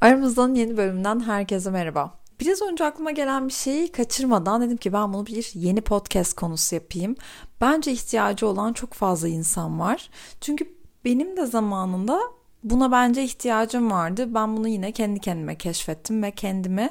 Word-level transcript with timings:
Aramızdan 0.00 0.54
yeni 0.54 0.76
bölümden 0.76 1.20
herkese 1.20 1.70
merhaba. 1.70 2.14
Biraz 2.40 2.62
önce 2.62 2.84
aklıma 2.84 3.10
gelen 3.10 3.48
bir 3.48 3.52
şeyi 3.52 3.92
kaçırmadan 3.92 4.62
dedim 4.62 4.76
ki 4.76 4.92
ben 4.92 5.12
bunu 5.12 5.26
bir 5.26 5.50
yeni 5.54 5.80
podcast 5.80 6.36
konusu 6.36 6.74
yapayım. 6.74 7.16
Bence 7.60 7.92
ihtiyacı 7.92 8.46
olan 8.46 8.72
çok 8.72 8.92
fazla 8.92 9.28
insan 9.28 9.80
var. 9.80 10.10
Çünkü 10.40 10.74
benim 11.04 11.36
de 11.36 11.46
zamanında 11.46 12.20
buna 12.64 12.92
bence 12.92 13.24
ihtiyacım 13.24 13.90
vardı. 13.90 14.34
Ben 14.34 14.56
bunu 14.56 14.68
yine 14.68 14.92
kendi 14.92 15.20
kendime 15.20 15.58
keşfettim 15.58 16.22
ve 16.22 16.30
kendimi 16.30 16.90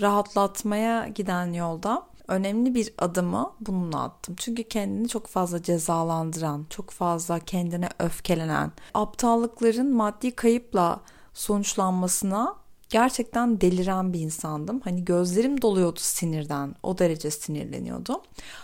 rahatlatmaya 0.00 1.08
giden 1.08 1.52
yolda 1.52 2.02
önemli 2.28 2.74
bir 2.74 2.94
adımı 2.98 3.52
bununla 3.60 4.02
attım. 4.02 4.34
Çünkü 4.38 4.62
kendini 4.62 5.08
çok 5.08 5.26
fazla 5.26 5.62
cezalandıran, 5.62 6.66
çok 6.70 6.90
fazla 6.90 7.38
kendine 7.38 7.88
öfkelenen, 7.98 8.72
aptallıkların 8.94 9.94
maddi 9.94 10.30
kayıpla 10.30 11.00
sonuçlanmasına 11.34 12.56
gerçekten 12.88 13.60
deliren 13.60 14.12
bir 14.12 14.20
insandım. 14.20 14.80
Hani 14.84 15.04
gözlerim 15.04 15.62
doluyordu 15.62 16.00
sinirden. 16.02 16.74
O 16.82 16.98
derece 16.98 17.30
sinirleniyordum. 17.30 18.20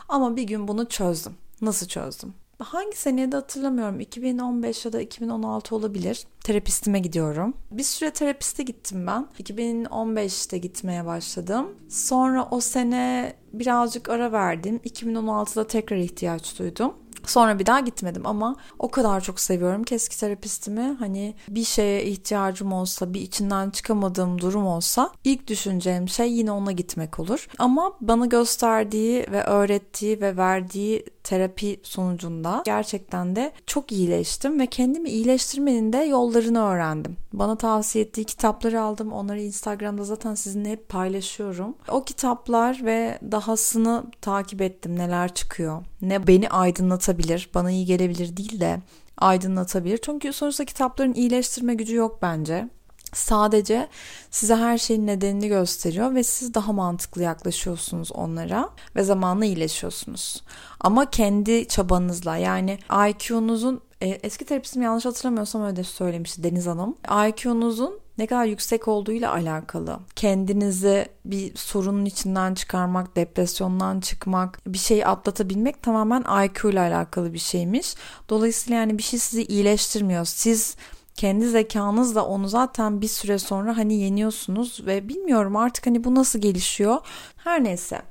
Ama 0.09 0.37
bir 0.37 0.43
gün 0.43 0.69
bunu 0.69 0.89
çözdüm. 0.89 1.35
Nasıl 1.61 1.87
çözdüm? 1.87 2.35
Hangi 2.59 2.97
senede 2.97 3.37
hatırlamıyorum. 3.37 4.01
2015 4.01 4.85
ya 4.85 4.93
da 4.93 5.01
2016 5.01 5.77
olabilir. 5.77 6.25
Terapistime 6.45 6.99
gidiyorum. 6.99 7.55
Bir 7.71 7.83
süre 7.83 8.11
terapiste 8.11 8.63
gittim 8.63 9.07
ben. 9.07 9.27
2015'te 9.43 10.59
gitmeye 10.59 11.07
başladım. 11.07 11.67
Sonra 11.89 12.49
o 12.51 12.61
sene 12.61 13.35
birazcık 13.53 14.09
ara 14.09 14.33
verdim. 14.33 14.81
2016'da 14.85 15.67
tekrar 15.67 15.97
ihtiyaç 15.97 16.59
duydum. 16.59 16.95
Sonra 17.27 17.59
bir 17.59 17.67
daha 17.67 17.81
gitmedim 17.81 18.27
ama 18.27 18.57
o 18.79 18.91
kadar 18.91 19.21
çok 19.21 19.41
seviyorum 19.41 19.85
ki 19.85 19.95
eski 19.95 20.21
terapistimi. 20.21 20.97
Hani 20.99 21.35
bir 21.49 21.65
şeye 21.65 22.05
ihtiyacım 22.05 22.73
olsa, 22.73 23.15
bir 23.15 23.21
içinden 23.21 23.71
çıkamadığım 23.71 24.41
durum 24.41 24.67
olsa 24.67 25.11
ilk 25.25 25.47
düşüneceğim 25.47 26.09
şey 26.09 26.33
yine 26.33 26.53
ona 26.53 26.73
gitmek 26.73 27.21
olur. 27.21 27.49
Ama 27.59 27.93
bana 28.01 28.27
gösterdiği 28.27 29.27
ve 29.33 29.45
öğrettiği 29.45 30.21
ve 30.21 30.37
verdiği 30.37 31.05
terapi 31.25 31.81
sonucunda 31.83 32.63
gerçekten 32.65 33.37
de 33.37 33.53
çok 33.67 33.93
iyileştim 33.93 34.61
ve 34.61 34.67
kendimi 34.67 35.09
iyileştirmenin 35.11 35.93
de 35.93 35.97
yollarını 35.99 36.63
öğrendim. 36.63 37.17
Bana 37.33 37.57
tavsiye 37.57 38.05
ettiği 38.05 38.25
kitapları 38.25 38.81
aldım. 38.81 39.13
Onları 39.13 39.41
Instagram'da 39.41 40.05
zaten 40.05 40.35
sizinle 40.35 40.71
hep 40.71 40.89
paylaşıyorum. 40.89 41.75
O 41.89 42.05
kitaplar 42.05 42.81
ve 42.85 43.19
dahasını 43.33 44.05
takip 44.21 44.61
ettim. 44.63 44.99
Neler 44.99 45.35
çıkıyor? 45.35 45.83
Ne 46.03 46.27
beni 46.27 46.49
aydınlatabilir, 46.49 47.51
bana 47.55 47.71
iyi 47.71 47.87
gelebilir 47.87 48.37
değil 48.37 48.61
de 48.61 48.81
aydınlatabilir. 49.19 49.99
Çünkü 50.03 50.33
sonuçta 50.33 50.65
kitapların 50.65 51.15
iyileştirme 51.15 51.75
gücü 51.75 51.97
yok 51.97 52.19
bence. 52.23 52.69
Sadece 53.13 53.89
size 54.31 54.57
her 54.57 54.79
şeyin 54.79 55.07
nedenini 55.07 55.49
gösteriyor 55.49 56.15
ve 56.15 56.23
siz 56.23 56.55
daha 56.55 56.73
mantıklı 56.73 57.23
yaklaşıyorsunuz 57.23 58.13
onlara 58.13 58.71
ve 58.97 59.03
zamanla 59.03 59.45
iyileşiyorsunuz. 59.45 60.43
Ama 60.81 61.11
kendi 61.11 61.69
çabanızla 61.69 62.37
yani 62.37 62.79
IQ'nuzun 63.09 63.81
e, 64.01 64.09
eski 64.09 64.45
terapistim 64.45 64.83
yanlış 64.83 65.05
hatırlamıyorsam 65.05 65.63
öyle 65.63 65.85
söylemişti 65.85 66.43
Deniz 66.43 66.67
Hanım. 66.67 66.97
IQ'nuzun 67.29 68.01
ne 68.21 68.27
kadar 68.27 68.45
yüksek 68.45 68.89
olduğuyla 68.89 69.33
alakalı. 69.33 69.99
Kendinizi 70.17 71.07
bir 71.25 71.57
sorunun 71.57 72.05
içinden 72.05 72.55
çıkarmak, 72.55 73.17
depresyondan 73.17 74.01
çıkmak, 74.01 74.61
bir 74.67 74.79
şeyi 74.79 75.07
atlatabilmek 75.07 75.83
tamamen 75.83 76.45
IQ 76.45 76.71
ile 76.71 76.81
alakalı 76.81 77.33
bir 77.33 77.39
şeymiş. 77.39 77.95
Dolayısıyla 78.29 78.79
yani 78.81 78.99
bir 78.99 79.03
şey 79.03 79.19
sizi 79.19 79.45
iyileştirmiyor. 79.45 80.25
Siz 80.25 80.77
kendi 81.15 81.49
zekanızla 81.49 82.25
onu 82.25 82.49
zaten 82.49 83.01
bir 83.01 83.09
süre 83.09 83.39
sonra 83.39 83.77
hani 83.77 83.95
yeniyorsunuz 83.95 84.87
ve 84.87 85.09
bilmiyorum 85.09 85.57
artık 85.57 85.87
hani 85.87 86.05
bu 86.05 86.15
nasıl 86.15 86.39
gelişiyor. 86.39 86.99
Her 87.37 87.65
neyse. 87.65 88.03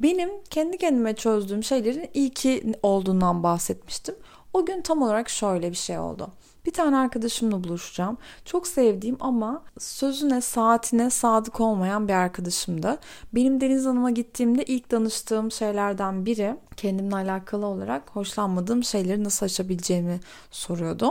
Benim 0.00 0.30
kendi 0.50 0.78
kendime 0.78 1.14
çözdüğüm 1.14 1.64
şeylerin 1.64 2.10
iyi 2.14 2.30
ki 2.30 2.74
olduğundan 2.82 3.42
bahsetmiştim. 3.42 4.14
O 4.54 4.66
gün 4.66 4.82
tam 4.82 5.02
olarak 5.02 5.28
şöyle 5.28 5.70
bir 5.70 5.76
şey 5.76 5.98
oldu. 5.98 6.28
Bir 6.66 6.72
tane 6.72 6.96
arkadaşımla 6.96 7.64
buluşacağım. 7.64 8.18
Çok 8.44 8.66
sevdiğim 8.66 9.16
ama 9.20 9.62
sözüne, 9.78 10.40
saatine 10.40 11.10
sadık 11.10 11.60
olmayan 11.60 12.08
bir 12.08 12.12
arkadaşımdı. 12.12 12.98
Benim 13.32 13.60
Deniz 13.60 13.86
Hanım'a 13.86 14.10
gittiğimde 14.10 14.64
ilk 14.64 14.90
danıştığım 14.90 15.50
şeylerden 15.52 16.26
biri 16.26 16.56
kendimle 16.76 17.16
alakalı 17.16 17.66
olarak 17.66 18.10
hoşlanmadığım 18.10 18.84
şeyleri 18.84 19.24
nasıl 19.24 19.46
aşabileceğimi 19.46 20.20
soruyordu. 20.50 21.10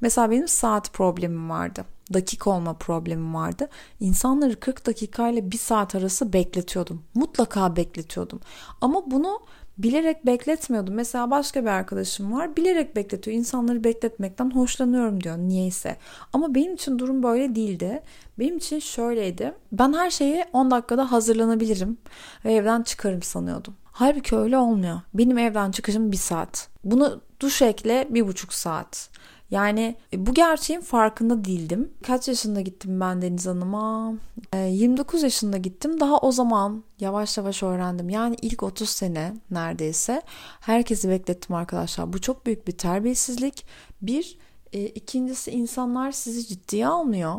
Mesela 0.00 0.30
benim 0.30 0.48
saat 0.48 0.92
problemim 0.92 1.50
vardı. 1.50 1.84
Dakika 2.14 2.50
olma 2.50 2.74
problemim 2.74 3.34
vardı. 3.34 3.68
İnsanları 4.00 4.60
40 4.60 4.86
dakika 4.86 5.28
ile 5.28 5.50
1 5.50 5.58
saat 5.58 5.94
arası 5.94 6.32
bekletiyordum. 6.32 7.02
Mutlaka 7.14 7.76
bekletiyordum. 7.76 8.40
Ama 8.80 9.10
bunu 9.10 9.40
bilerek 9.78 10.26
bekletmiyordum. 10.26 10.94
Mesela 10.94 11.30
başka 11.30 11.62
bir 11.62 11.68
arkadaşım 11.70 12.32
var 12.32 12.56
bilerek 12.56 12.96
bekletiyor. 12.96 13.36
İnsanları 13.36 13.84
bekletmekten 13.84 14.50
hoşlanıyorum 14.50 15.24
diyor 15.24 15.38
niyeyse. 15.38 15.96
Ama 16.32 16.54
benim 16.54 16.74
için 16.74 16.98
durum 16.98 17.22
böyle 17.22 17.54
değildi. 17.54 18.02
Benim 18.38 18.56
için 18.56 18.78
şöyleydi. 18.78 19.54
Ben 19.72 19.92
her 19.92 20.10
şeye 20.10 20.44
10 20.52 20.70
dakikada 20.70 21.12
hazırlanabilirim 21.12 21.98
ve 22.44 22.54
evden 22.54 22.82
çıkarım 22.82 23.22
sanıyordum. 23.22 23.74
Halbuki 23.84 24.36
öyle 24.36 24.58
olmuyor. 24.58 25.00
Benim 25.14 25.38
evden 25.38 25.70
çıkışım 25.70 26.12
bir 26.12 26.16
saat. 26.16 26.68
Bunu 26.84 27.20
duş 27.40 27.62
ekle 27.62 28.06
bir 28.10 28.26
buçuk 28.26 28.52
saat. 28.52 29.10
Yani 29.50 29.96
e, 30.12 30.26
bu 30.26 30.34
gerçeğin 30.34 30.80
farkında 30.80 31.44
değildim. 31.44 31.90
Kaç 32.02 32.28
yaşında 32.28 32.60
gittim 32.60 33.00
ben 33.00 33.22
Deniz 33.22 33.46
Hanım'a? 33.46 34.14
E, 34.52 34.58
29 34.58 35.22
yaşında 35.22 35.56
gittim. 35.56 36.00
Daha 36.00 36.18
o 36.18 36.32
zaman 36.32 36.84
yavaş 37.00 37.38
yavaş 37.38 37.62
öğrendim. 37.62 38.08
Yani 38.08 38.36
ilk 38.42 38.62
30 38.62 38.90
sene 38.90 39.34
neredeyse 39.50 40.22
herkesi 40.60 41.08
beklettim 41.08 41.56
arkadaşlar. 41.56 42.12
Bu 42.12 42.20
çok 42.20 42.46
büyük 42.46 42.68
bir 42.68 42.72
terbiyesizlik. 42.72 43.66
Bir, 44.02 44.38
e, 44.72 44.86
ikincisi 44.86 45.50
insanlar 45.50 46.12
sizi 46.12 46.46
ciddiye 46.46 46.86
almıyor. 46.86 47.34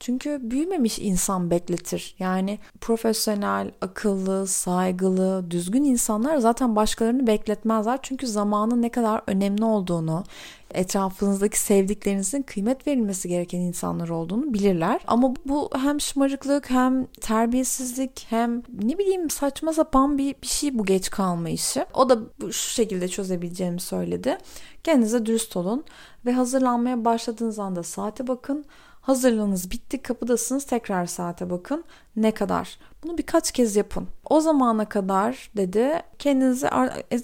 Çünkü 0.00 0.38
büyümemiş 0.42 0.98
insan 0.98 1.50
bekletir. 1.50 2.14
Yani 2.18 2.58
profesyonel, 2.80 3.70
akıllı, 3.80 4.46
saygılı, 4.46 5.50
düzgün 5.50 5.84
insanlar 5.84 6.36
zaten 6.36 6.76
başkalarını 6.76 7.26
bekletmezler. 7.26 7.98
Çünkü 8.02 8.26
zamanın 8.26 8.82
ne 8.82 8.88
kadar 8.88 9.22
önemli 9.26 9.64
olduğunu, 9.64 10.24
etrafınızdaki 10.74 11.60
sevdiklerinizin 11.60 12.42
kıymet 12.42 12.86
verilmesi 12.86 13.28
gereken 13.28 13.58
insanlar 13.58 14.08
olduğunu 14.08 14.54
bilirler. 14.54 15.00
Ama 15.06 15.34
bu 15.46 15.70
hem 15.76 16.00
şımarıklık 16.00 16.70
hem 16.70 17.06
terbiyesizlik 17.06 18.26
hem 18.30 18.62
ne 18.82 18.98
bileyim 18.98 19.30
saçma 19.30 19.72
sapan 19.72 20.18
bir, 20.18 20.34
bir 20.42 20.46
şey 20.46 20.78
bu 20.78 20.84
geç 20.84 21.10
kalma 21.10 21.48
işi. 21.48 21.84
O 21.94 22.08
da 22.08 22.18
şu 22.40 22.70
şekilde 22.70 23.08
çözebileceğimi 23.08 23.80
söyledi. 23.80 24.38
Kendinize 24.84 25.26
dürüst 25.26 25.56
olun 25.56 25.84
ve 26.26 26.32
hazırlanmaya 26.32 27.04
başladığınız 27.04 27.58
anda 27.58 27.82
saate 27.82 28.26
bakın. 28.26 28.64
Hazırlığınız 29.08 29.70
bitti, 29.70 30.02
kapıdasınız. 30.02 30.64
Tekrar 30.64 31.06
saate 31.06 31.50
bakın. 31.50 31.84
Ne 32.16 32.30
kadar? 32.30 32.78
Bunu 33.02 33.18
birkaç 33.18 33.52
kez 33.52 33.76
yapın. 33.76 34.08
O 34.30 34.40
zamana 34.40 34.88
kadar 34.88 35.50
dedi 35.56 36.02
kendinize 36.18 36.70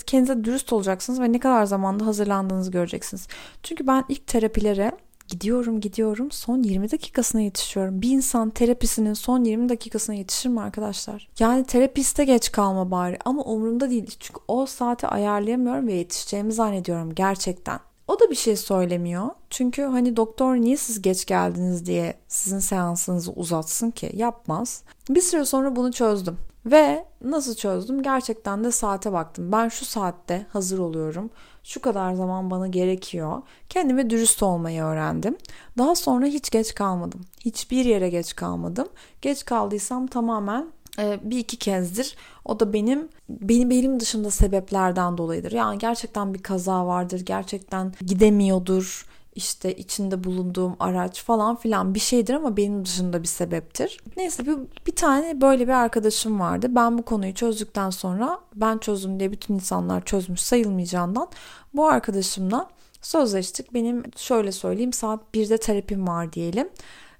kendinize 0.06 0.44
dürüst 0.44 0.72
olacaksınız 0.72 1.20
ve 1.20 1.32
ne 1.32 1.38
kadar 1.38 1.64
zamanda 1.64 2.06
hazırlandığınızı 2.06 2.70
göreceksiniz. 2.70 3.28
Çünkü 3.62 3.86
ben 3.86 4.04
ilk 4.08 4.26
terapilere 4.26 4.92
gidiyorum 5.28 5.80
gidiyorum 5.80 6.30
son 6.30 6.62
20 6.62 6.90
dakikasına 6.90 7.40
yetişiyorum. 7.40 8.02
Bir 8.02 8.10
insan 8.10 8.50
terapisinin 8.50 9.14
son 9.14 9.44
20 9.44 9.68
dakikasına 9.68 10.14
yetişir 10.16 10.48
mi 10.48 10.60
arkadaşlar? 10.60 11.28
Yani 11.38 11.64
terapiste 11.64 12.24
geç 12.24 12.52
kalma 12.52 12.90
bari 12.90 13.18
ama 13.24 13.42
umurumda 13.42 13.90
değil. 13.90 14.16
Çünkü 14.20 14.40
o 14.48 14.66
saati 14.66 15.06
ayarlayamıyorum 15.06 15.86
ve 15.86 15.92
yetişeceğimi 15.92 16.52
zannediyorum 16.52 17.14
gerçekten. 17.14 17.80
O 18.08 18.20
da 18.20 18.30
bir 18.30 18.34
şey 18.34 18.56
söylemiyor. 18.56 19.28
Çünkü 19.50 19.82
hani 19.82 20.16
doktor 20.16 20.56
niye 20.56 20.76
siz 20.76 21.02
geç 21.02 21.26
geldiniz 21.26 21.86
diye 21.86 22.14
sizin 22.28 22.58
seansınızı 22.58 23.32
uzatsın 23.32 23.90
ki? 23.90 24.10
Yapmaz. 24.14 24.82
Bir 25.08 25.20
süre 25.20 25.44
sonra 25.44 25.76
bunu 25.76 25.92
çözdüm. 25.92 26.38
Ve 26.66 27.04
nasıl 27.24 27.54
çözdüm? 27.54 28.02
Gerçekten 28.02 28.64
de 28.64 28.72
saate 28.72 29.12
baktım. 29.12 29.52
Ben 29.52 29.68
şu 29.68 29.84
saatte 29.84 30.46
hazır 30.52 30.78
oluyorum. 30.78 31.30
Şu 31.62 31.80
kadar 31.80 32.14
zaman 32.14 32.50
bana 32.50 32.66
gerekiyor. 32.66 33.42
Kendime 33.68 34.10
dürüst 34.10 34.42
olmayı 34.42 34.82
öğrendim. 34.82 35.36
Daha 35.78 35.94
sonra 35.94 36.26
hiç 36.26 36.50
geç 36.50 36.74
kalmadım. 36.74 37.20
Hiçbir 37.40 37.84
yere 37.84 38.08
geç 38.08 38.36
kalmadım. 38.36 38.88
Geç 39.22 39.44
kaldıysam 39.44 40.06
tamamen 40.06 40.66
bir 40.98 41.38
iki 41.38 41.56
kezdir. 41.56 42.16
O 42.44 42.60
da 42.60 42.72
benim 42.72 43.08
benim 43.28 43.70
benim 43.70 44.00
dışında 44.00 44.30
sebeplerden 44.30 45.18
dolayıdır. 45.18 45.52
Yani 45.52 45.78
gerçekten 45.78 46.34
bir 46.34 46.42
kaza 46.42 46.86
vardır. 46.86 47.20
Gerçekten 47.20 47.92
gidemiyordur 48.06 49.06
işte 49.34 49.76
içinde 49.76 50.24
bulunduğum 50.24 50.76
araç 50.80 51.24
falan 51.24 51.56
filan 51.56 51.94
bir 51.94 52.00
şeydir 52.00 52.34
ama 52.34 52.56
benim 52.56 52.84
dışında 52.84 53.22
bir 53.22 53.28
sebeptir. 53.28 54.00
Neyse 54.16 54.46
bir, 54.46 54.56
bir 54.86 54.96
tane 54.96 55.40
böyle 55.40 55.64
bir 55.64 55.72
arkadaşım 55.72 56.40
vardı. 56.40 56.66
Ben 56.70 56.98
bu 56.98 57.02
konuyu 57.02 57.34
çözdükten 57.34 57.90
sonra 57.90 58.40
ben 58.54 58.78
çözdüm 58.78 59.20
diye 59.20 59.32
bütün 59.32 59.54
insanlar 59.54 60.04
çözmüş 60.04 60.40
sayılmayacağından 60.40 61.28
bu 61.74 61.86
arkadaşımla 61.86 62.70
sözleştik. 63.02 63.74
Benim 63.74 64.02
şöyle 64.16 64.52
söyleyeyim 64.52 64.92
saat 64.92 65.20
1'de 65.34 65.58
terapim 65.58 66.08
var 66.08 66.32
diyelim. 66.32 66.68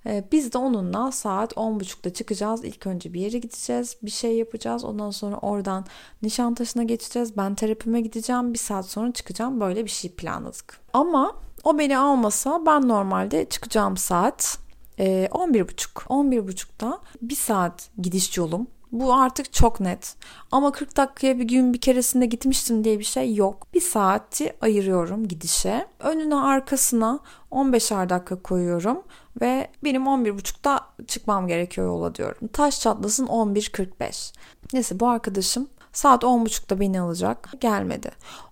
Ee, 0.06 0.24
biz 0.32 0.52
de 0.52 0.58
onunla 0.58 1.12
saat 1.12 1.52
10.30'da 1.52 2.12
çıkacağız. 2.12 2.64
İlk 2.64 2.86
önce 2.86 3.12
bir 3.12 3.20
yere 3.20 3.38
gideceğiz. 3.38 3.96
Bir 4.02 4.10
şey 4.10 4.36
yapacağız. 4.36 4.84
Ondan 4.84 5.10
sonra 5.10 5.36
oradan 5.36 5.84
Nişantaşı'na 6.22 6.82
geçeceğiz. 6.82 7.36
Ben 7.36 7.54
terapime 7.54 8.00
gideceğim. 8.00 8.52
Bir 8.52 8.58
saat 8.58 8.86
sonra 8.86 9.12
çıkacağım. 9.12 9.60
Böyle 9.60 9.84
bir 9.84 9.90
şey 9.90 10.10
planladık. 10.10 10.80
Ama 10.92 11.36
o 11.64 11.78
beni 11.78 11.98
almasa 11.98 12.66
ben 12.66 12.88
normalde 12.88 13.48
çıkacağım 13.48 13.96
saat 13.96 14.58
e, 14.98 15.28
11.30. 15.30 16.06
11.30'da 16.06 17.00
bir 17.22 17.36
saat 17.36 17.90
gidiş 17.98 18.36
yolum. 18.36 18.66
Bu 18.94 19.14
artık 19.14 19.52
çok 19.52 19.80
net. 19.80 20.16
Ama 20.52 20.72
40 20.72 20.96
dakikaya 20.96 21.38
bir 21.38 21.44
gün 21.44 21.72
bir 21.72 21.80
keresinde 21.80 22.26
gitmiştim 22.26 22.84
diye 22.84 22.98
bir 22.98 23.04
şey 23.04 23.34
yok. 23.34 23.66
Bir 23.74 23.80
saati 23.80 24.56
ayırıyorum 24.60 25.28
gidişe. 25.28 25.86
Önüne 26.00 26.36
arkasına 26.36 27.18
15'er 27.52 28.08
dakika 28.08 28.42
koyuyorum 28.42 29.02
ve 29.40 29.68
benim 29.84 30.02
11.30'da 30.02 30.80
çıkmam 31.06 31.48
gerekiyor 31.48 31.86
yola 31.86 32.14
diyorum. 32.14 32.48
Taş 32.48 32.80
çatlasın 32.80 33.26
11.45. 33.26 34.34
Neyse 34.72 35.00
bu 35.00 35.08
arkadaşım 35.08 35.68
saat 35.92 36.22
10.30'da 36.22 36.80
beni 36.80 37.00
alacak. 37.00 37.50
Gelmedi. 37.60 38.10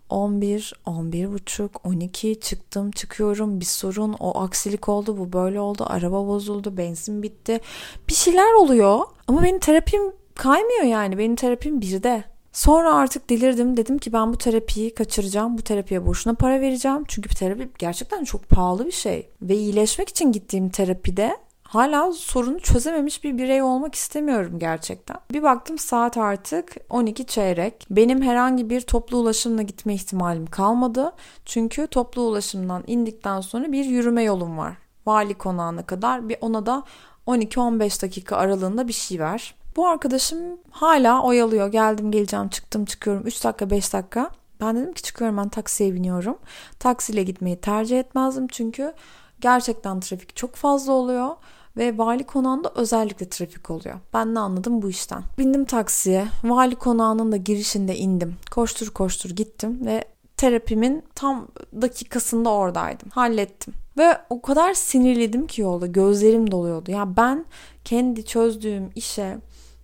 11, 0.09 0.73
11 0.87 1.33
buçuk, 1.33 1.87
12 1.87 2.41
çıktım 2.41 2.91
çıkıyorum 2.91 3.61
bir 3.61 3.65
sorun 3.65 4.12
o 4.21 4.41
aksilik 4.41 4.88
oldu 4.88 5.19
bu 5.19 5.33
böyle 5.33 5.61
oldu 5.61 5.85
araba 5.88 6.27
bozuldu 6.27 6.77
benzin 6.77 7.23
bitti 7.23 7.61
bir 8.09 8.15
şeyler 8.15 8.53
oluyor 8.53 9.00
ama 9.29 9.43
benim 9.43 9.59
terapim 9.59 10.22
kaymıyor 10.34 10.82
yani 10.82 11.19
benim 11.19 11.37
terapim 11.37 11.81
birde. 11.81 12.25
Sonra 12.52 12.94
artık 12.94 13.31
delirdim 13.31 13.76
dedim 13.76 13.99
ki 13.99 14.12
ben 14.12 14.32
bu 14.32 14.38
terapiyi 14.38 14.94
kaçıracağım 14.94 15.58
bu 15.58 15.62
terapiye 15.62 16.06
boşuna 16.06 16.34
para 16.34 16.61
vereceğim 16.61 17.05
çünkü 17.08 17.31
bir 17.31 17.34
terapi 17.34 17.69
gerçekten 17.79 18.25
çok 18.25 18.49
pahalı 18.49 18.87
bir 18.87 18.93
şey 18.93 19.29
ve 19.43 19.55
iyileşmek 19.55 20.08
için 20.08 20.32
gittiğim 20.32 20.69
terapide 20.69 21.37
hala 21.62 22.12
sorunu 22.12 22.61
çözememiş 22.61 23.25
bir 23.25 23.38
birey 23.38 23.62
olmak 23.62 23.94
istemiyorum 23.94 24.58
gerçekten. 24.58 25.17
Bir 25.32 25.43
baktım 25.43 25.79
saat 25.79 26.17
artık 26.17 26.76
12 26.90 27.26
çeyrek. 27.26 27.87
Benim 27.90 28.23
herhangi 28.23 28.70
bir 28.70 28.81
toplu 28.81 29.17
ulaşımla 29.17 29.62
gitme 29.62 29.94
ihtimalim 29.94 30.46
kalmadı. 30.46 31.12
Çünkü 31.44 31.87
toplu 31.87 32.23
ulaşımdan 32.23 32.85
indikten 32.87 33.40
sonra 33.40 33.73
bir 33.73 33.85
yürüme 33.85 34.23
yolum 34.23 34.58
var. 34.58 34.75
Vali 35.06 35.35
konağına 35.35 35.87
kadar 35.87 36.28
bir 36.28 36.37
ona 36.40 36.67
da 36.67 36.85
12-15 37.26 38.02
dakika 38.02 38.37
aralığında 38.37 38.88
bir 38.88 38.93
şey 38.93 39.20
var. 39.20 39.55
Bu 39.77 39.89
arkadaşım 39.89 40.39
hala 40.71 41.23
oyalıyor. 41.23 41.69
Geldim 41.69 42.11
geleceğim 42.11 42.49
çıktım 42.49 42.85
çıkıyorum 42.85 43.27
3 43.27 43.45
dakika 43.45 43.71
5 43.71 43.93
dakika. 43.93 44.31
Ben 44.61 44.77
dedim 44.77 44.93
ki 44.93 45.03
çıkıyorum 45.03 45.37
ben 45.37 45.49
taksiye 45.49 45.95
biniyorum. 45.95 46.39
Taksiyle 46.79 47.23
gitmeyi 47.23 47.61
tercih 47.61 48.01
etmezdim 48.01 48.49
çünkü 48.49 48.93
gerçekten 49.41 50.01
trafik 50.01 50.37
çok 50.37 50.55
fazla 50.55 50.93
oluyor 50.93 51.31
ve 51.77 51.99
vali 51.99 52.25
konağında 52.25 52.73
özellikle 52.75 53.29
trafik 53.29 53.71
oluyor. 53.71 53.97
Ben 54.15 54.35
ne 54.35 54.41
anladım 54.41 54.83
bu 54.83 54.91
işten. 54.91 55.23
Bindim 55.39 55.65
taksiye. 55.65 56.27
Vali 56.45 56.77
konağının 56.77 57.33
da 57.33 57.37
girişinde 57.37 57.97
indim. 57.97 58.37
Koştur 58.51 58.91
koştur 58.91 59.31
gittim 59.31 59.87
ve 59.87 60.05
terapimin 60.37 61.03
tam 61.15 61.49
dakikasında 61.83 62.51
oradaydım. 62.51 63.09
Hallettim. 63.11 63.75
Ve 63.99 64.19
o 64.31 64.43
kadar 64.43 64.75
sinirliydim 64.75 65.47
ki 65.47 65.61
yolda 65.61 65.87
gözlerim 65.87 66.51
doluyordu. 66.51 66.91
Ya 66.91 67.17
ben 67.17 67.45
kendi 67.85 68.25
çözdüğüm 68.25 68.91
işe 68.95 69.39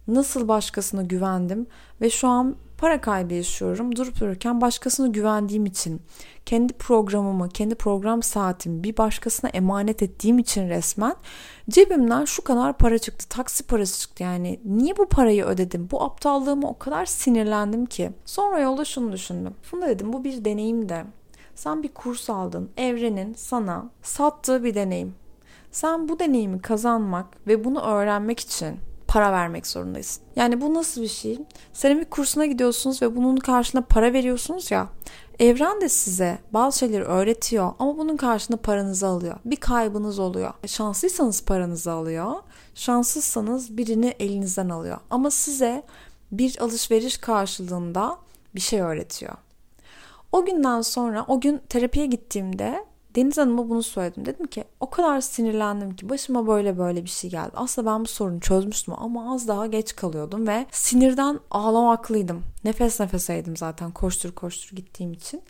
nasıl 0.08 0.48
başkasına 0.48 1.02
güvendim 1.02 1.66
ve 2.00 2.10
şu 2.10 2.28
an 2.28 2.56
para 2.78 3.00
kaybı 3.00 3.34
yaşıyorum. 3.34 3.96
Durup 3.96 4.20
dururken 4.20 4.60
başkasına 4.60 5.06
güvendiğim 5.06 5.66
için, 5.66 6.00
kendi 6.46 6.72
programımı, 6.72 7.48
kendi 7.48 7.74
program 7.74 8.22
saatimi 8.22 8.84
bir 8.84 8.96
başkasına 8.96 9.50
emanet 9.50 10.02
ettiğim 10.02 10.38
için 10.38 10.68
resmen 10.68 11.14
cebimden 11.70 12.24
şu 12.24 12.44
kadar 12.44 12.78
para 12.78 12.98
çıktı. 12.98 13.28
Taksi 13.28 13.66
parası 13.66 14.00
çıktı 14.00 14.22
yani. 14.22 14.60
Niye 14.64 14.96
bu 14.96 15.08
parayı 15.08 15.44
ödedim? 15.44 15.88
Bu 15.90 16.02
aptallığıma 16.02 16.68
o 16.68 16.78
kadar 16.78 17.06
sinirlendim 17.06 17.86
ki. 17.86 18.10
Sonra 18.24 18.60
yolda 18.60 18.84
şunu 18.84 19.12
düşündüm. 19.12 19.54
Funda 19.62 19.88
dedim 19.88 20.12
bu 20.12 20.24
bir 20.24 20.44
deneyim 20.44 20.88
de. 20.88 21.04
Sen 21.54 21.82
bir 21.82 21.88
kurs 21.88 22.30
aldın. 22.30 22.70
Evrenin 22.76 23.34
sana 23.34 23.90
sattığı 24.02 24.64
bir 24.64 24.74
deneyim. 24.74 25.14
Sen 25.70 26.08
bu 26.08 26.18
deneyimi 26.18 26.60
kazanmak 26.60 27.26
ve 27.46 27.64
bunu 27.64 27.80
öğrenmek 27.80 28.40
için 28.40 28.76
para 29.08 29.32
vermek 29.32 29.66
zorundayız. 29.66 30.20
Yani 30.36 30.60
bu 30.60 30.74
nasıl 30.74 31.02
bir 31.02 31.08
şey? 31.08 31.38
Seramik 31.72 32.10
kursuna 32.10 32.46
gidiyorsunuz 32.46 33.02
ve 33.02 33.16
bunun 33.16 33.36
karşılığında 33.36 33.86
para 33.86 34.12
veriyorsunuz 34.12 34.70
ya. 34.70 34.88
Evren 35.38 35.80
de 35.80 35.88
size 35.88 36.38
bazı 36.52 36.78
şeyleri 36.78 37.04
öğretiyor 37.04 37.72
ama 37.78 37.98
bunun 37.98 38.16
karşılığında 38.16 38.62
paranızı 38.62 39.06
alıyor. 39.06 39.36
Bir 39.44 39.56
kaybınız 39.56 40.18
oluyor. 40.18 40.52
Şanslıysanız 40.66 41.44
paranızı 41.44 41.92
alıyor. 41.92 42.32
Şanssızsanız 42.74 43.76
birini 43.76 44.14
elinizden 44.18 44.68
alıyor. 44.68 44.98
Ama 45.10 45.30
size 45.30 45.82
bir 46.32 46.62
alışveriş 46.62 47.18
karşılığında 47.18 48.18
bir 48.54 48.60
şey 48.60 48.80
öğretiyor. 48.80 49.34
O 50.32 50.44
günden 50.44 50.80
sonra 50.80 51.24
o 51.28 51.40
gün 51.40 51.60
terapiye 51.68 52.06
gittiğimde 52.06 52.84
Deniz 53.18 53.38
Hanım'a 53.38 53.68
bunu 53.68 53.82
söyledim. 53.82 54.26
Dedim 54.26 54.46
ki 54.46 54.64
o 54.80 54.90
kadar 54.90 55.20
sinirlendim 55.20 55.96
ki 55.96 56.08
başıma 56.08 56.46
böyle 56.46 56.78
böyle 56.78 57.04
bir 57.04 57.08
şey 57.08 57.30
geldi. 57.30 57.50
Aslında 57.54 57.90
ben 57.90 58.00
bu 58.00 58.06
sorunu 58.08 58.40
çözmüştüm 58.40 58.94
ama 58.98 59.34
az 59.34 59.48
daha 59.48 59.66
geç 59.66 59.96
kalıyordum 59.96 60.46
ve 60.46 60.66
sinirden 60.70 61.40
ağlamaklıydım. 61.50 62.42
Nefes 62.64 63.00
nefeseydim 63.00 63.56
zaten 63.56 63.90
koştur 63.90 64.32
koştur 64.32 64.76
gittiğim 64.76 65.12
için. 65.12 65.42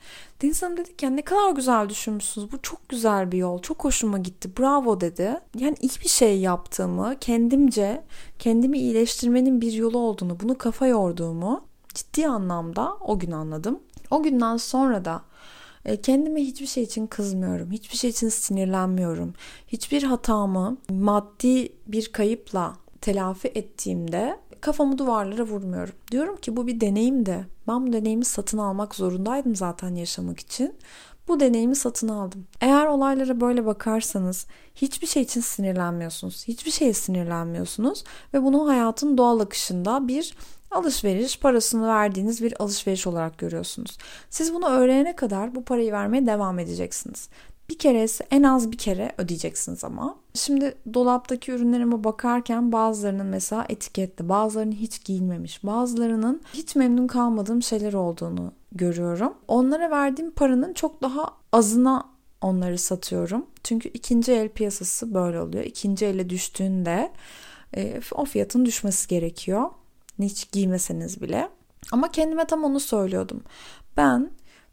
Deniz 0.42 0.62
Hanım 0.62 0.76
dedi 0.76 0.96
ki 0.96 1.04
ya 1.04 1.10
ne 1.10 1.22
kadar 1.22 1.50
güzel 1.50 1.88
düşünmüşsünüz. 1.88 2.52
Bu 2.52 2.62
çok 2.62 2.88
güzel 2.88 3.32
bir 3.32 3.38
yol. 3.38 3.62
Çok 3.62 3.84
hoşuma 3.84 4.18
gitti. 4.18 4.56
Bravo 4.58 5.00
dedi. 5.00 5.40
Yani 5.58 5.76
iyi 5.80 5.90
bir 6.04 6.08
şey 6.08 6.40
yaptığımı, 6.40 7.16
kendimce 7.20 8.02
kendimi 8.38 8.78
iyileştirmenin 8.78 9.60
bir 9.60 9.72
yolu 9.72 9.98
olduğunu, 9.98 10.40
bunu 10.40 10.58
kafa 10.58 10.86
yorduğumu 10.86 11.64
ciddi 11.94 12.28
anlamda 12.28 12.96
o 13.00 13.18
gün 13.18 13.30
anladım. 13.30 13.78
O 14.10 14.22
günden 14.22 14.56
sonra 14.56 15.04
da 15.04 15.22
kendime 16.02 16.40
hiçbir 16.40 16.66
şey 16.66 16.82
için 16.82 17.06
kızmıyorum. 17.06 17.70
Hiçbir 17.70 17.96
şey 17.96 18.10
için 18.10 18.28
sinirlenmiyorum. 18.28 19.34
Hiçbir 19.68 20.02
hatamı 20.02 20.76
maddi 20.90 21.72
bir 21.86 22.12
kayıpla 22.12 22.76
telafi 23.00 23.48
ettiğimde 23.48 24.38
kafamı 24.60 24.98
duvarlara 24.98 25.42
vurmuyorum. 25.42 25.94
Diyorum 26.10 26.36
ki 26.36 26.56
bu 26.56 26.66
bir 26.66 26.80
deneyim 26.80 27.26
de 27.26 27.44
ben 27.68 27.86
bu 27.86 27.92
deneyimi 27.92 28.24
satın 28.24 28.58
almak 28.58 28.94
zorundaydım 28.94 29.56
zaten 29.56 29.94
yaşamak 29.94 30.40
için. 30.40 30.74
Bu 31.28 31.40
deneyimi 31.40 31.76
satın 31.76 32.08
aldım. 32.08 32.46
Eğer 32.60 32.86
olaylara 32.86 33.40
böyle 33.40 33.66
bakarsanız 33.66 34.46
hiçbir 34.74 35.06
şey 35.06 35.22
için 35.22 35.40
sinirlenmiyorsunuz. 35.40 36.48
Hiçbir 36.48 36.70
şeye 36.70 36.92
sinirlenmiyorsunuz 36.92 38.04
ve 38.34 38.42
bunu 38.42 38.68
hayatın 38.68 39.18
doğal 39.18 39.40
akışında 39.40 40.08
bir 40.08 40.34
alışveriş 40.70 41.38
parasını 41.38 41.88
verdiğiniz 41.88 42.42
bir 42.42 42.62
alışveriş 42.62 43.06
olarak 43.06 43.38
görüyorsunuz. 43.38 43.98
Siz 44.30 44.54
bunu 44.54 44.66
öğrenene 44.66 45.16
kadar 45.16 45.54
bu 45.54 45.64
parayı 45.64 45.92
vermeye 45.92 46.26
devam 46.26 46.58
edeceksiniz. 46.58 47.28
Bir 47.70 47.78
keresi 47.78 48.24
en 48.30 48.42
az 48.42 48.72
bir 48.72 48.78
kere 48.78 49.12
ödeyeceksiniz 49.18 49.84
ama. 49.84 50.16
Şimdi 50.34 50.74
dolaptaki 50.94 51.52
ürünlerime 51.52 52.04
bakarken 52.04 52.72
bazılarının 52.72 53.26
mesela 53.26 53.66
etiketli, 53.68 54.28
bazılarının 54.28 54.72
hiç 54.72 55.04
giyilmemiş, 55.04 55.64
bazılarının 55.64 56.40
hiç 56.54 56.76
memnun 56.76 57.06
kalmadığım 57.06 57.62
şeyler 57.62 57.92
olduğunu 57.92 58.52
görüyorum. 58.72 59.34
Onlara 59.48 59.90
verdiğim 59.90 60.30
paranın 60.30 60.74
çok 60.74 61.02
daha 61.02 61.30
azına 61.52 62.08
onları 62.42 62.78
satıyorum. 62.78 63.46
Çünkü 63.64 63.88
ikinci 63.88 64.32
el 64.32 64.48
piyasası 64.48 65.14
böyle 65.14 65.40
oluyor. 65.40 65.64
İkinci 65.64 66.06
ele 66.06 66.30
düştüğünde 66.30 67.12
e, 67.76 68.00
o 68.12 68.24
fiyatın 68.24 68.66
düşmesi 68.66 69.08
gerekiyor 69.08 69.70
hiç 70.26 70.52
giymeseniz 70.52 71.22
bile. 71.22 71.48
Ama 71.92 72.10
kendime 72.10 72.46
tam 72.46 72.64
onu 72.64 72.80
söylüyordum. 72.80 73.42
Ben 73.96 74.30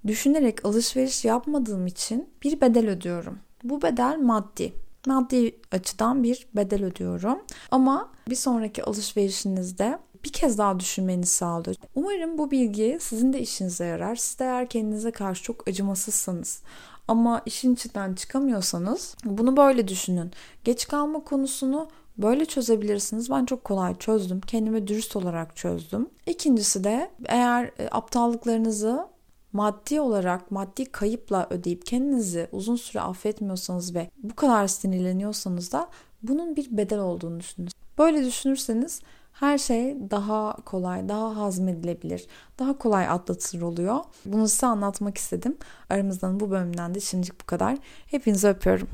düşünerek 0.08 0.66
alışveriş 0.66 1.26
yapmadığım 1.26 1.88
için 1.88 2.30
bir 2.44 2.62
bedel 2.62 2.90
ödüyorum. 2.90 3.40
Bu 3.64 3.82
bedel 3.82 4.18
maddi. 4.18 4.74
Maddi 5.08 5.56
açıdan 5.72 6.24
bir 6.24 6.48
bedel 6.56 6.84
ödüyorum. 6.84 7.40
Ama 7.72 8.12
bir 8.30 8.36
sonraki 8.36 8.84
alışverişinizde 8.84 10.00
bir 10.24 10.32
kez 10.32 10.58
daha 10.58 10.80
düşünmenizi 10.80 11.32
sağlıyor. 11.34 11.76
Umarım 11.96 12.38
bu 12.38 12.52
bilgi 12.52 12.98
sizin 13.02 13.34
de 13.34 13.40
işinize 13.40 13.86
yarar. 13.86 14.16
Siz 14.16 14.40
de 14.40 14.44
eğer 14.44 14.70
kendinize 14.70 15.12
karşı 15.12 15.44
çok 15.44 15.68
acımasızsanız 15.68 16.62
ama 17.08 17.42
işin 17.46 17.74
içinden 17.74 18.14
çıkamıyorsanız 18.14 19.16
bunu 19.26 19.58
böyle 19.58 19.88
düşünün. 19.88 20.32
Geç 20.64 20.88
kalma 20.88 21.24
konusunu 21.24 21.90
Böyle 22.18 22.46
çözebilirsiniz. 22.46 23.30
Ben 23.30 23.46
çok 23.46 23.64
kolay 23.64 23.96
çözdüm. 23.98 24.42
Kendime 24.42 24.88
dürüst 24.88 25.16
olarak 25.16 25.56
çözdüm. 25.56 26.10
İkincisi 26.26 26.84
de 26.84 27.12
eğer 27.26 27.72
e, 27.80 27.88
aptallıklarınızı 27.92 29.08
maddi 29.54 30.02
olarak 30.02 30.52
maddi 30.52 30.86
kayıpla 30.86 31.48
ödeyip 31.50 31.86
kendinizi 31.86 32.48
uzun 32.52 32.76
süre 32.76 33.02
affetmiyorsanız 33.02 33.96
ve 33.96 34.10
bu 34.24 34.36
kadar 34.36 34.68
sinirleniyorsanız 34.68 35.72
da 35.72 35.90
bunun 36.24 36.56
bir 36.56 36.78
bedel 36.78 37.00
olduğunu 37.00 37.40
düşünün. 37.40 37.70
Böyle 37.98 38.26
düşünürseniz 38.26 39.02
her 39.34 39.58
şey 39.58 39.98
daha 40.12 40.56
kolay, 40.66 41.10
daha 41.10 41.38
hazmedilebilir, 41.38 42.28
daha 42.60 42.78
kolay 42.78 43.08
atlatılır 43.08 43.62
oluyor. 43.62 44.00
Bunu 44.26 44.48
size 44.48 44.68
anlatmak 44.68 45.18
istedim. 45.18 45.58
Aramızdan 45.90 46.40
bu 46.40 46.52
bölümden 46.52 46.96
de 46.96 47.00
şimdilik 47.00 47.42
bu 47.42 47.46
kadar. 47.46 47.78
Hepinizi 48.06 48.48
öpüyorum. 48.48 48.88